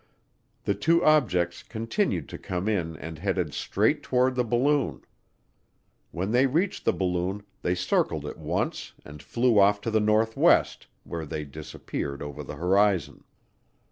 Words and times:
The 0.63 0.73
two 0.73 1.05
objects 1.05 1.61
continued 1.61 2.27
to 2.29 2.39
come 2.39 2.67
in 2.67 2.97
and 2.97 3.19
headed 3.19 3.53
straight 3.53 4.01
toward 4.01 4.33
the 4.33 4.43
balloon. 4.43 5.03
When 6.09 6.31
they 6.31 6.47
reached 6.47 6.85
the 6.85 6.91
balloon 6.91 7.43
they 7.61 7.75
circled 7.75 8.25
it 8.25 8.39
once 8.39 8.93
and 9.05 9.21
flew 9.21 9.59
off 9.59 9.79
to 9.81 9.91
the 9.91 9.99
northwest, 9.99 10.87
where 11.03 11.27
they 11.27 11.43
disappeared 11.45 12.23
over 12.23 12.41
the 12.43 12.55
horizon. 12.55 13.25